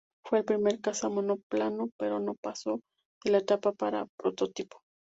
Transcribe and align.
Fue 0.25 0.39
el 0.39 0.45
primer 0.45 0.81
caza 0.81 1.09
monoplano, 1.09 1.91
pero 1.95 2.19
no 2.19 2.33
pasó 2.33 2.81
de 3.23 3.29
la 3.33 3.37
etapa 3.37 3.71
de 3.71 4.07
prototipo. 4.17 4.79